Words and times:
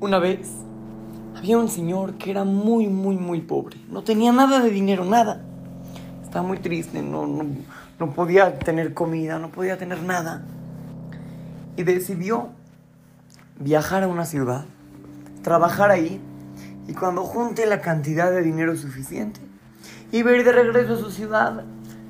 Una 0.00 0.18
vez 0.18 0.48
había 1.36 1.58
un 1.58 1.68
señor 1.68 2.14
que 2.14 2.30
era 2.30 2.44
muy, 2.44 2.88
muy, 2.88 3.16
muy 3.16 3.40
pobre. 3.40 3.78
No 3.88 4.02
tenía 4.02 4.32
nada 4.32 4.60
de 4.60 4.70
dinero, 4.70 5.04
nada. 5.04 5.42
Estaba 6.22 6.46
muy 6.46 6.58
triste, 6.58 7.02
no, 7.02 7.26
no, 7.26 7.44
no 7.98 8.10
podía 8.10 8.58
tener 8.58 8.94
comida, 8.94 9.38
no 9.38 9.50
podía 9.50 9.78
tener 9.78 10.02
nada. 10.02 10.42
Y 11.76 11.84
decidió 11.84 12.48
viajar 13.58 14.02
a 14.02 14.08
una 14.08 14.24
ciudad, 14.24 14.64
trabajar 15.42 15.90
ahí, 15.90 16.20
y 16.88 16.94
cuando 16.94 17.22
junte 17.22 17.66
la 17.66 17.80
cantidad 17.80 18.30
de 18.30 18.42
dinero 18.42 18.76
suficiente, 18.76 19.40
iba 20.10 20.30
a 20.30 20.36
ir 20.36 20.44
de 20.44 20.52
regreso 20.52 20.94
a 20.94 20.98
su 20.98 21.10
ciudad 21.10 21.64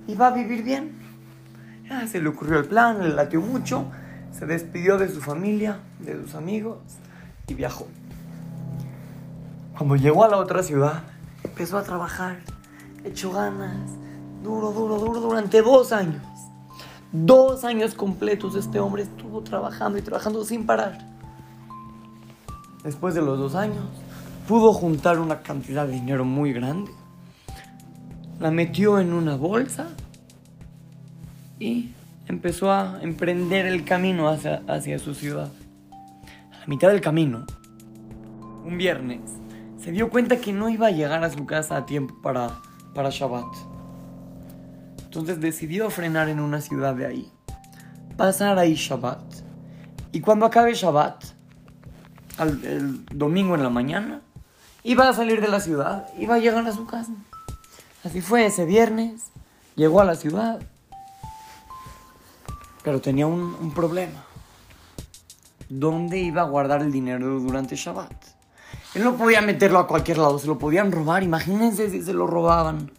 y 0.07 0.15
va 0.15 0.29
a 0.29 0.31
vivir 0.31 0.63
bien. 0.63 1.02
Ya 1.93 2.07
se 2.07 2.23
le 2.23 2.29
ocurrió 2.31 2.59
el 2.59 2.65
plan, 2.65 3.03
le 3.03 3.11
latió 3.11 3.43
mucho, 3.43 3.85
se 4.33 4.47
despidió 4.47 4.97
de 4.97 5.11
su 5.11 5.21
familia, 5.21 5.81
de 5.99 6.15
sus 6.23 6.35
amigos 6.35 6.79
y 7.47 7.53
viajó. 7.53 7.87
Cuando 9.77 9.97
llegó 9.97 10.25
a 10.25 10.29
la 10.29 10.39
otra 10.39 10.63
ciudad, 10.63 11.03
empezó 11.45 11.77
a 11.77 11.83
trabajar, 11.83 12.39
echó 13.05 13.31
ganas, 13.31 13.77
duro, 14.43 14.73
duro, 14.73 14.99
duro, 14.99 15.21
durante 15.21 15.61
dos 15.61 15.93
años. 15.93 16.23
Dos 17.13 17.63
años 17.63 17.93
completos 17.95 18.55
este 18.55 18.81
hombre 18.81 19.03
estuvo 19.03 19.43
trabajando 19.43 19.99
y 19.99 20.03
trabajando 20.03 20.47
sin 20.47 20.65
parar. 20.65 20.99
Después 22.85 23.15
de 23.15 23.21
los 23.21 23.39
dos 23.39 23.55
años, 23.55 23.85
pudo 24.49 24.73
juntar 24.73 25.19
una 25.19 25.43
cantidad 25.43 25.87
de 25.87 25.93
dinero 25.93 26.25
muy 26.25 26.55
grande. 26.55 26.91
La 28.41 28.51
metió 28.51 28.99
en 28.99 29.13
una 29.13 29.37
bolsa 29.37 29.89
y 31.63 31.95
empezó 32.27 32.73
a 32.73 32.99
emprender 33.03 33.67
el 33.67 33.85
camino 33.85 34.29
hacia, 34.29 34.63
hacia 34.67 34.99
su 34.99 35.15
ciudad. 35.15 35.49
A 36.53 36.59
la 36.59 36.67
mitad 36.67 36.89
del 36.89 37.01
camino, 37.01 37.47
un 38.65 38.77
viernes, 38.77 39.21
se 39.79 39.93
dio 39.93 40.11
cuenta 40.11 40.39
que 40.39 40.53
no 40.53 40.69
iba 40.69 40.89
a 40.89 40.91
llegar 40.91 41.23
a 41.23 41.31
su 41.31 41.47
casa 41.47 41.77
a 41.77 41.87
tiempo 41.87 42.17
para, 42.21 42.59
para 42.95 43.11
Shabbat. 43.11 43.47
Entonces 45.05 45.41
decidió 45.41 45.89
frenar 45.91 46.29
en 46.29 46.41
una 46.41 46.61
ciudad 46.61 46.97
de 46.97 47.07
ahí, 47.07 47.31
pasar 48.17 48.59
ahí 48.59 48.75
Shabbat. 48.75 49.23
Y 50.11 50.21
cuando 50.21 50.47
acabe 50.47 50.75
Shabbat, 50.75 51.25
al, 52.39 52.65
el 52.65 53.07
domingo 53.07 53.55
en 53.55 53.63
la 53.63 53.71
mañana, 53.71 54.21
iba 54.83 55.09
a 55.09 55.13
salir 55.13 55.41
de 55.41 55.49
la 55.49 55.61
ciudad, 55.61 56.09
iba 56.19 56.35
a 56.35 56.39
llegar 56.39 56.67
a 56.67 56.73
su 56.73 56.87
casa. 56.87 57.13
Así 58.03 58.21
fue 58.21 58.47
ese 58.47 58.65
viernes, 58.65 59.31
llegó 59.77 60.01
a 60.01 60.05
la 60.05 60.17
ciudad, 60.17 60.61
pero 62.83 63.01
tenía 63.01 63.27
un, 63.27 63.57
un 63.61 63.73
problema. 63.73 64.25
¿Dónde 65.69 66.19
iba 66.19 66.43
a 66.43 66.47
guardar 66.47 66.83
el 66.83 66.93
dinero 66.93 67.41
durante 67.41 67.77
Shabbat? 67.77 68.13
Él 68.95 69.05
no 69.05 69.17
podía 69.17 69.41
meterlo 69.41 69.79
a 69.79 69.87
cualquier 69.87 70.19
lado, 70.19 70.39
se 70.39 70.47
lo 70.47 70.59
podían 70.59 70.93
robar, 70.93 71.23
imagínense 71.23 71.89
si 71.89 72.03
se 72.03 72.13
lo 72.13 72.27
robaban. 72.27 72.91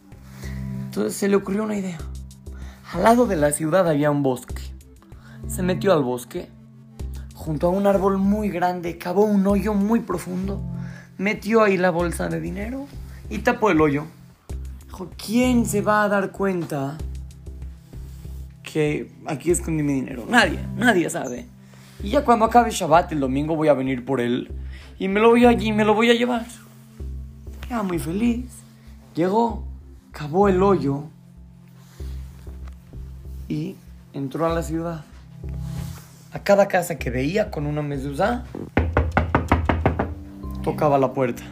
Entonces 0.85 1.15
se 1.15 1.27
le 1.27 1.35
ocurrió 1.35 1.63
una 1.63 1.77
idea. 1.77 1.99
Al 2.93 3.03
lado 3.03 3.27
de 3.27 3.35
la 3.35 3.51
ciudad 3.51 3.87
había 3.87 4.09
un 4.09 4.23
bosque. 4.23 4.61
Se 5.47 5.61
metió 5.61 5.93
al 5.93 6.03
bosque, 6.03 6.49
junto 7.35 7.67
a 7.67 7.69
un 7.69 7.85
árbol 7.85 8.17
muy 8.17 8.49
grande, 8.49 8.97
cavó 8.97 9.23
un 9.23 9.45
hoyo 9.45 9.73
muy 9.73 9.99
profundo, 9.99 10.61
metió 11.17 11.61
ahí 11.63 11.77
la 11.77 11.91
bolsa 11.91 12.27
de 12.27 12.39
dinero 12.39 12.87
y 13.29 13.39
tapó 13.39 13.69
el 13.69 13.81
hoyo. 13.81 14.05
Dijo, 14.85 15.09
¿quién 15.23 15.65
se 15.65 15.81
va 15.81 16.03
a 16.03 16.09
dar 16.09 16.31
cuenta 16.31 16.97
que 18.73 19.11
aquí 19.27 19.51
escondí 19.51 19.83
mi 19.83 19.93
dinero? 19.93 20.25
Nadie, 20.27 20.59
nadie 20.75 21.07
sabe. 21.07 21.45
Y 22.01 22.09
ya 22.09 22.25
cuando 22.25 22.45
acabe 22.45 22.71
Shabbat 22.71 23.11
el 23.11 23.19
domingo 23.19 23.55
voy 23.55 23.67
a 23.67 23.73
venir 23.75 24.03
por 24.03 24.19
él 24.19 24.51
y 24.97 25.07
me 25.07 25.19
lo 25.19 25.29
voy 25.29 25.45
a, 25.45 25.51
y 25.51 25.71
me 25.71 25.85
lo 25.85 25.93
voy 25.93 26.09
a 26.09 26.15
llevar. 26.15 26.47
Ya 27.69 27.83
muy 27.83 27.99
feliz. 27.99 28.45
Llegó, 29.13 29.63
cavó 30.11 30.47
el 30.49 30.63
hoyo 30.63 31.03
y 33.47 33.75
entró 34.11 34.47
a 34.47 34.49
la 34.49 34.63
ciudad. 34.63 35.05
A 36.31 36.39
cada 36.39 36.67
casa 36.67 36.97
que 36.97 37.11
veía 37.11 37.51
con 37.51 37.67
una 37.67 37.83
mezuzá, 37.83 38.43
tocaba 40.63 40.97
la 40.97 41.13
puerta. 41.13 41.43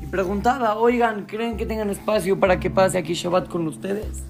Y 0.00 0.06
preguntaba, 0.06 0.76
oigan, 0.76 1.26
¿creen 1.26 1.58
que 1.58 1.66
tengan 1.66 1.90
espacio 1.90 2.40
para 2.40 2.58
que 2.58 2.70
pase 2.70 2.96
aquí 2.96 3.12
Shabbat 3.12 3.48
con 3.48 3.66
ustedes? 3.66 4.22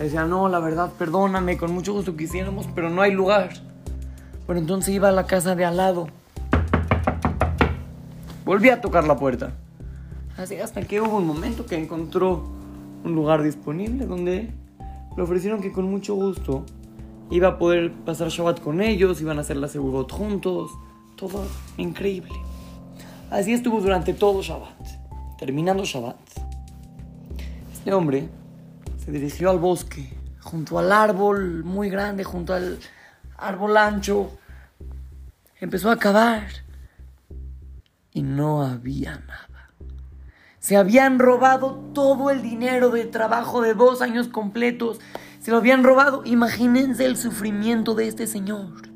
Le 0.00 0.04
decía, 0.04 0.24
no, 0.24 0.48
la 0.48 0.60
verdad, 0.60 0.90
perdóname, 0.98 1.58
con 1.58 1.74
mucho 1.74 1.92
gusto 1.92 2.16
quisiéramos, 2.16 2.66
pero 2.74 2.88
no 2.88 3.02
hay 3.02 3.12
lugar. 3.12 3.50
Bueno, 4.46 4.62
entonces 4.62 4.94
iba 4.94 5.10
a 5.10 5.12
la 5.12 5.26
casa 5.26 5.54
de 5.54 5.66
al 5.66 5.76
lado. 5.76 6.06
Volví 8.46 8.70
a 8.70 8.80
tocar 8.80 9.06
la 9.06 9.18
puerta. 9.18 9.52
Así 10.38 10.56
hasta 10.56 10.80
que 10.80 11.02
hubo 11.02 11.18
un 11.18 11.26
momento 11.26 11.66
que 11.66 11.76
encontró 11.76 12.46
un 13.04 13.14
lugar 13.14 13.42
disponible 13.42 14.06
donde 14.06 14.50
le 15.18 15.22
ofrecieron 15.22 15.60
que 15.60 15.70
con 15.70 15.84
mucho 15.84 16.14
gusto 16.14 16.64
iba 17.30 17.48
a 17.48 17.58
poder 17.58 17.92
pasar 17.92 18.28
Shabbat 18.28 18.62
con 18.62 18.80
ellos, 18.80 19.20
iban 19.20 19.36
a 19.36 19.42
hacer 19.42 19.58
la 19.58 19.68
Segurot 19.68 20.10
juntos, 20.10 20.70
todo 21.14 21.44
increíble. 21.76 22.32
Así 23.30 23.52
estuvo 23.52 23.82
durante 23.82 24.14
todo 24.14 24.40
Shabbat. 24.40 25.36
Terminando 25.38 25.84
Shabbat, 25.84 26.16
este 27.74 27.92
hombre 27.92 28.39
dirigió 29.10 29.50
al 29.50 29.58
bosque, 29.58 30.12
junto 30.40 30.78
al 30.78 30.92
árbol 30.92 31.64
muy 31.64 31.90
grande, 31.90 32.24
junto 32.24 32.54
al 32.54 32.78
árbol 33.36 33.76
ancho. 33.76 34.30
Empezó 35.60 35.90
a 35.90 35.98
cavar 35.98 36.46
y 38.12 38.22
no 38.22 38.62
había 38.62 39.16
nada. 39.26 39.70
Se 40.58 40.76
habían 40.76 41.18
robado 41.18 41.74
todo 41.94 42.30
el 42.30 42.42
dinero 42.42 42.90
de 42.90 43.04
trabajo 43.06 43.62
de 43.62 43.74
dos 43.74 44.02
años 44.02 44.28
completos. 44.28 45.00
Se 45.40 45.50
lo 45.50 45.56
habían 45.56 45.82
robado. 45.82 46.22
Imagínense 46.26 47.06
el 47.06 47.16
sufrimiento 47.16 47.94
de 47.94 48.08
este 48.08 48.26
señor. 48.26 48.90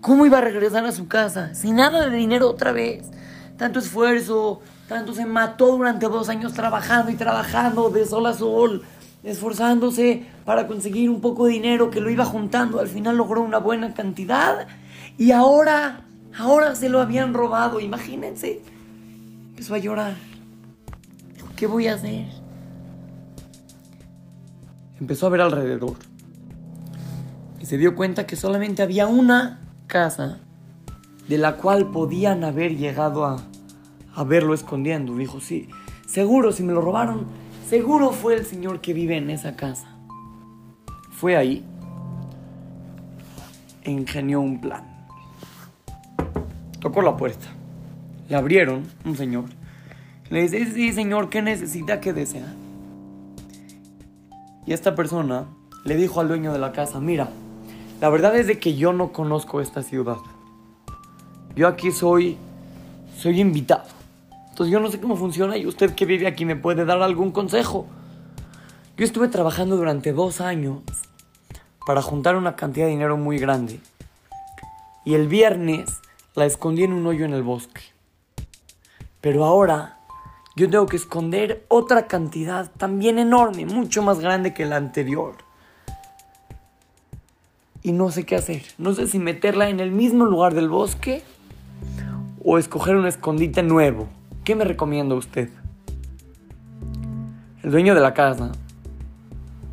¿Cómo 0.00 0.26
iba 0.26 0.38
a 0.38 0.42
regresar 0.42 0.84
a 0.84 0.92
su 0.92 1.06
casa? 1.06 1.54
Sin 1.54 1.76
nada 1.76 2.08
de 2.08 2.16
dinero 2.16 2.50
otra 2.50 2.72
vez. 2.72 3.04
Tanto 3.56 3.78
esfuerzo, 3.78 4.60
tanto 4.88 5.14
se 5.14 5.24
mató 5.26 5.76
durante 5.76 6.06
dos 6.06 6.28
años 6.28 6.52
trabajando 6.52 7.10
y 7.10 7.14
trabajando 7.14 7.88
de 7.88 8.04
sol 8.04 8.26
a 8.26 8.34
sol, 8.34 8.82
esforzándose 9.24 10.26
para 10.44 10.66
conseguir 10.66 11.10
un 11.10 11.20
poco 11.20 11.46
de 11.46 11.54
dinero 11.54 11.90
que 11.90 12.00
lo 12.00 12.10
iba 12.10 12.24
juntando. 12.24 12.78
Al 12.78 12.88
final 12.88 13.16
logró 13.16 13.42
una 13.42 13.58
buena 13.58 13.94
cantidad 13.94 14.68
y 15.18 15.32
ahora, 15.32 16.04
ahora 16.38 16.74
se 16.74 16.88
lo 16.88 17.00
habían 17.00 17.34
robado. 17.34 17.80
Imagínense. 17.80 18.60
Empezó 19.50 19.74
a 19.74 19.78
llorar. 19.78 20.14
¿Qué 21.56 21.66
voy 21.66 21.86
a 21.86 21.94
hacer? 21.94 22.26
Empezó 25.00 25.26
a 25.26 25.30
ver 25.30 25.40
alrededor 25.40 25.94
y 27.60 27.66
se 27.66 27.78
dio 27.78 27.94
cuenta 27.94 28.26
que 28.26 28.36
solamente 28.36 28.82
había 28.82 29.06
una 29.06 29.60
casa 29.86 30.40
de 31.28 31.38
la 31.38 31.56
cual 31.56 31.90
podían 31.90 32.44
haber 32.44 32.76
llegado 32.76 33.24
a, 33.24 33.42
a 34.14 34.24
verlo 34.24 34.52
escondiendo. 34.54 35.16
Dijo, 35.16 35.40
sí, 35.40 35.68
seguro 36.06 36.52
si 36.52 36.62
me 36.62 36.72
lo 36.72 36.80
robaron, 36.80 37.26
seguro 37.68 38.10
fue 38.12 38.34
el 38.34 38.46
señor 38.46 38.80
que 38.80 38.92
vive 38.92 39.16
en 39.16 39.30
esa 39.30 39.56
casa. 39.56 39.88
Fue 41.10 41.36
ahí 41.36 41.64
ingenió 43.84 44.40
un 44.40 44.60
plan. 44.60 44.82
Tocó 46.80 47.02
la 47.02 47.16
puerta. 47.16 47.48
Le 48.28 48.36
abrieron 48.36 48.84
un 49.04 49.16
señor 49.16 49.44
le 50.30 50.42
dice, 50.42 50.66
sí, 50.72 50.92
señor, 50.92 51.28
¿qué 51.28 51.42
necesita? 51.42 52.00
¿Qué 52.00 52.12
desea? 52.12 52.52
Y 54.66 54.72
esta 54.72 54.94
persona 54.94 55.46
le 55.84 55.96
dijo 55.96 56.20
al 56.20 56.28
dueño 56.28 56.52
de 56.52 56.58
la 56.58 56.72
casa, 56.72 56.98
mira, 56.98 57.28
la 58.00 58.08
verdad 58.08 58.34
es 58.36 58.46
de 58.46 58.58
que 58.58 58.74
yo 58.74 58.92
no 58.92 59.12
conozco 59.12 59.60
esta 59.60 59.82
ciudad. 59.82 60.16
Yo 61.54 61.68
aquí 61.68 61.92
soy, 61.92 62.36
soy 63.16 63.40
invitado. 63.40 63.93
Entonces 64.54 64.72
yo 64.72 64.78
no 64.78 64.88
sé 64.88 65.00
cómo 65.00 65.16
funciona 65.16 65.56
y 65.56 65.66
usted 65.66 65.96
que 65.96 66.06
vive 66.06 66.28
aquí 66.28 66.44
me 66.44 66.54
puede 66.54 66.84
dar 66.84 67.02
algún 67.02 67.32
consejo. 67.32 67.88
Yo 68.96 69.04
estuve 69.04 69.26
trabajando 69.26 69.76
durante 69.76 70.12
dos 70.12 70.40
años 70.40 70.78
para 71.84 72.00
juntar 72.00 72.36
una 72.36 72.54
cantidad 72.54 72.86
de 72.86 72.92
dinero 72.92 73.16
muy 73.16 73.38
grande. 73.38 73.80
Y 75.04 75.14
el 75.14 75.26
viernes 75.26 76.00
la 76.36 76.46
escondí 76.46 76.84
en 76.84 76.92
un 76.92 77.04
hoyo 77.04 77.24
en 77.24 77.32
el 77.32 77.42
bosque. 77.42 77.80
Pero 79.20 79.44
ahora 79.44 79.98
yo 80.54 80.70
tengo 80.70 80.86
que 80.86 80.98
esconder 80.98 81.64
otra 81.66 82.06
cantidad 82.06 82.70
también 82.76 83.18
enorme, 83.18 83.66
mucho 83.66 84.04
más 84.04 84.20
grande 84.20 84.54
que 84.54 84.66
la 84.66 84.76
anterior. 84.76 85.34
Y 87.82 87.90
no 87.90 88.12
sé 88.12 88.24
qué 88.24 88.36
hacer. 88.36 88.62
No 88.78 88.94
sé 88.94 89.08
si 89.08 89.18
meterla 89.18 89.68
en 89.68 89.80
el 89.80 89.90
mismo 89.90 90.24
lugar 90.24 90.54
del 90.54 90.68
bosque 90.68 91.24
o 92.44 92.56
escoger 92.56 92.94
un 92.94 93.08
escondite 93.08 93.64
nuevo. 93.64 94.06
¿Qué 94.44 94.54
me 94.54 94.64
recomienda 94.64 95.14
usted? 95.14 95.48
El 97.62 97.70
dueño 97.70 97.94
de 97.94 98.02
la 98.02 98.12
casa 98.12 98.52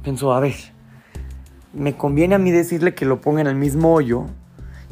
pensó, 0.01 0.31
a 0.31 0.39
ver, 0.39 0.55
me 1.73 1.97
conviene 1.97 2.35
a 2.35 2.37
mí 2.37 2.51
decirle 2.51 2.95
que 2.95 3.03
lo 3.03 3.19
ponga 3.19 3.41
en 3.41 3.47
el 3.47 3.55
mismo 3.55 3.93
hoyo 3.93 4.27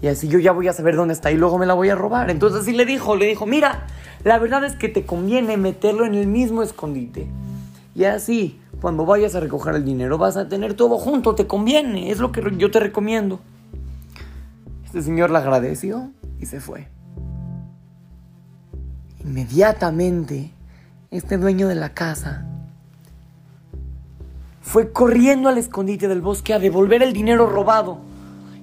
y 0.01 0.07
así 0.07 0.27
yo 0.27 0.37
ya 0.37 0.51
voy 0.51 0.67
a 0.67 0.73
saber 0.73 0.97
dónde 0.97 1.13
está 1.13 1.31
y 1.31 1.37
luego 1.37 1.57
me 1.57 1.65
la 1.65 1.75
voy 1.75 1.87
a 1.87 1.95
robar. 1.95 2.29
Entonces 2.29 2.63
así 2.63 2.73
le 2.73 2.85
dijo, 2.85 3.15
le 3.15 3.25
dijo, 3.25 3.45
mira, 3.45 3.87
la 4.25 4.37
verdad 4.37 4.65
es 4.65 4.75
que 4.75 4.89
te 4.89 5.05
conviene 5.05 5.55
meterlo 5.55 6.05
en 6.05 6.13
el 6.13 6.27
mismo 6.27 6.61
escondite. 6.61 7.29
Y 7.95 8.03
así, 8.03 8.59
cuando 8.81 9.05
vayas 9.05 9.33
a 9.35 9.39
recoger 9.39 9.75
el 9.75 9.85
dinero, 9.85 10.17
vas 10.17 10.35
a 10.35 10.49
tener 10.49 10.73
todo 10.73 10.97
junto, 10.97 11.35
te 11.35 11.47
conviene, 11.47 12.11
es 12.11 12.19
lo 12.19 12.33
que 12.33 12.43
yo 12.57 12.69
te 12.69 12.81
recomiendo. 12.81 13.39
Este 14.83 15.01
señor 15.01 15.31
le 15.31 15.37
agradeció 15.37 16.11
y 16.41 16.47
se 16.47 16.59
fue. 16.59 16.98
Inmediatamente, 19.29 20.49
este 21.11 21.37
dueño 21.37 21.67
de 21.67 21.75
la 21.75 21.93
casa 21.93 22.47
fue 24.59 24.91
corriendo 24.91 25.49
al 25.49 25.59
escondite 25.59 26.07
del 26.07 26.19
bosque 26.19 26.51
a 26.51 26.57
devolver 26.57 27.03
el 27.03 27.13
dinero 27.13 27.45
robado. 27.45 27.99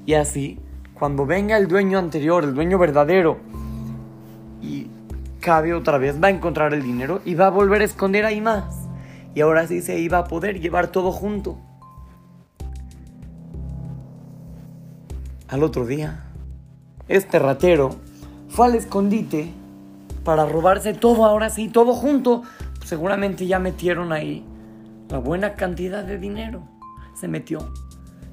Y 0.06 0.14
así, 0.14 0.58
cuando 0.94 1.24
venga 1.24 1.56
el 1.56 1.68
dueño 1.68 2.00
anterior, 2.00 2.42
el 2.42 2.56
dueño 2.56 2.78
verdadero, 2.78 3.38
y 4.60 4.88
cabe 5.38 5.72
otra 5.72 5.98
vez, 5.98 6.20
va 6.20 6.26
a 6.26 6.30
encontrar 6.32 6.74
el 6.74 6.82
dinero 6.82 7.20
y 7.24 7.36
va 7.36 7.46
a 7.46 7.50
volver 7.50 7.82
a 7.82 7.84
esconder 7.84 8.24
ahí 8.24 8.40
más. 8.40 8.88
Y 9.36 9.42
ahora 9.42 9.68
sí 9.68 9.80
se 9.82 10.00
iba 10.00 10.18
a 10.18 10.24
poder 10.24 10.58
llevar 10.60 10.88
todo 10.88 11.12
junto. 11.12 11.58
Al 15.46 15.62
otro 15.62 15.86
día, 15.86 16.24
este 17.06 17.38
ratero 17.38 17.94
fue 18.48 18.66
al 18.66 18.74
escondite 18.74 19.54
para 20.26 20.44
robarse 20.44 20.92
todo, 20.92 21.24
ahora 21.24 21.50
sí, 21.50 21.68
todo 21.68 21.94
junto. 21.94 22.42
Seguramente 22.84 23.46
ya 23.46 23.60
metieron 23.60 24.12
ahí 24.12 24.44
la 25.08 25.18
buena 25.18 25.54
cantidad 25.54 26.02
de 26.02 26.18
dinero. 26.18 26.68
Se 27.14 27.28
metió 27.28 27.72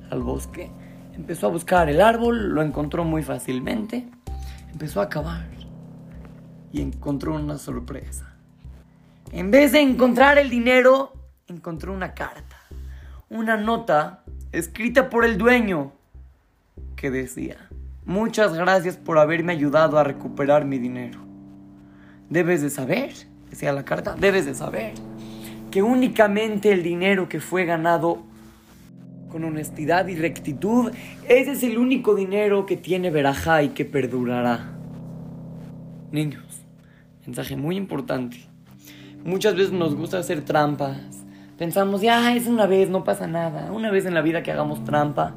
al 0.10 0.24
bosque, 0.24 0.72
empezó 1.14 1.48
a 1.48 1.50
buscar 1.52 1.90
el 1.90 2.02
árbol, 2.02 2.50
lo 2.50 2.64
encontró 2.64 3.04
muy 3.04 3.22
fácilmente, 3.22 4.10
empezó 4.72 5.02
a 5.02 5.08
cavar 5.08 5.46
y 6.72 6.82
encontró 6.82 7.36
una 7.36 7.60
sorpresa. 7.60 8.36
En 9.32 9.52
vez 9.52 9.72
de 9.72 9.82
encontrar 9.82 10.40
el 10.40 10.50
dinero, 10.50 11.14
encontró 11.48 11.94
una 11.94 12.16
carta, 12.16 12.58
una 13.30 13.56
nota 13.56 14.24
escrita 14.52 15.12
por 15.12 15.26
el 15.26 15.38
dueño 15.38 15.92
que 16.96 17.12
decía, 17.12 17.70
muchas 18.04 18.56
gracias 18.56 18.98
por 18.98 19.20
haberme 19.20 19.54
ayudado 19.54 20.00
a 20.00 20.04
recuperar 20.04 20.66
mi 20.66 20.80
dinero. 20.80 21.33
Debes 22.34 22.64
de 22.64 22.72
saber, 22.72 23.12
decía 23.52 23.72
la 23.74 23.86
carta, 23.86 24.16
debes 24.20 24.48
de 24.48 24.56
saber 24.56 24.94
que 25.70 25.84
únicamente 25.84 26.72
el 26.72 26.82
dinero 26.82 27.30
que 27.30 27.40
fue 27.40 27.64
ganado 27.66 28.24
con 29.30 29.44
honestidad 29.44 30.08
y 30.08 30.16
rectitud, 30.16 30.92
ese 31.30 31.52
es 31.52 31.62
el 31.62 31.78
único 31.78 32.16
dinero 32.16 32.66
que 32.66 32.76
tiene 32.76 33.12
verajá 33.12 33.62
y 33.62 33.70
que 33.70 33.86
perdurará. 33.86 34.72
Niños, 36.12 36.44
mensaje 37.24 37.56
muy 37.56 37.78
importante. 37.78 38.38
Muchas 39.24 39.54
veces 39.54 39.72
nos 39.72 39.94
gusta 39.94 40.18
hacer 40.18 40.44
trampas. 40.44 40.98
Pensamos, 41.60 42.02
ya 42.02 42.36
es 42.36 42.48
una 42.48 42.66
vez, 42.66 42.90
no 42.90 43.04
pasa 43.04 43.28
nada. 43.28 43.72
Una 43.72 43.92
vez 43.92 44.08
en 44.08 44.16
la 44.16 44.24
vida 44.24 44.42
que 44.42 44.52
hagamos 44.52 44.84
trampa, 44.84 45.36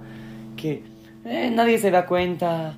que 0.57 0.83
eh, 1.27 1.51
nadie 1.55 1.77
se 1.77 1.91
da 1.91 2.07
cuenta, 2.07 2.75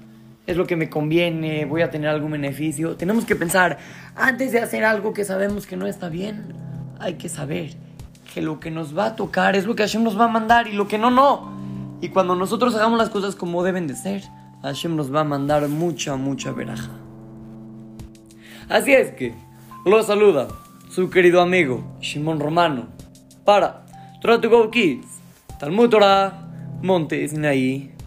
es 0.49 0.57
lo 0.57 0.67
que 0.67 0.77
me 0.77 0.89
conviene, 0.89 1.67
voy 1.67 1.83
a 1.83 1.91
tener 1.91 2.09
algún 2.09 2.31
beneficio. 2.31 2.97
Tenemos 2.97 3.27
que 3.27 3.37
pensar, 3.37 3.77
antes 4.17 4.51
de 4.51 4.61
hacer 4.61 4.83
algo 4.83 5.13
que 5.13 5.27
sabemos 5.27 5.67
que 5.67 5.77
no 5.77 5.87
está 5.87 6.09
bien, 6.09 6.55
hay 6.99 7.15
que 7.15 7.29
saber 7.29 7.77
que 8.33 8.41
lo 8.41 8.59
que 8.59 8.71
nos 8.71 8.97
va 8.97 9.09
a 9.09 9.17
tocar 9.17 9.57
es 9.57 9.67
lo 9.67 9.77
que 9.77 9.83
Hashem 9.83 10.03
nos 10.03 10.19
va 10.19 10.25
a 10.25 10.29
mandar 10.29 10.67
y 10.67 10.73
lo 10.73 10.89
que 10.89 10.97
no, 10.97 11.11
no. 11.11 11.53
Y 12.01 12.09
cuando 12.09 12.35
nosotros 12.35 12.75
hagamos 12.75 12.99
las 12.99 13.11
cosas 13.11 13.37
como 13.37 13.63
deben 13.63 13.87
de 13.87 13.95
ser, 13.95 14.23
Hashem 14.63 14.97
nos 14.97 15.15
va 15.15 15.21
a 15.21 15.25
mandar 15.25 15.69
mucha, 15.69 16.17
mucha 16.17 16.51
veraja. 16.51 16.93
Así 18.71 18.95
es 18.95 19.11
que, 19.11 19.35
lo 19.85 20.03
saluda 20.03 20.49
su 20.89 21.11
querido 21.11 21.43
amigo 21.43 21.85
Shimon 22.01 22.41
Romano 22.41 22.87
para 23.45 23.85
Try 24.23 24.41
Kids, 24.73 25.07
Talmud 25.61 25.91
Torah, 25.91 26.49
Monte 26.81 27.29
Sinaí. 27.29 27.98